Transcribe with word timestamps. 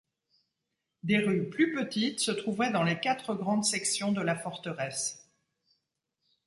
Des 1.03 1.19
rues 1.19 1.47
plus 1.51 1.75
petites 1.75 2.21
se 2.21 2.31
trouvaient 2.31 2.71
dans 2.71 2.81
les 2.81 2.99
quatre 2.99 3.35
grandes 3.35 3.65
sections 3.65 4.11
de 4.11 4.21
la 4.23 4.35
forteresse. 4.35 5.29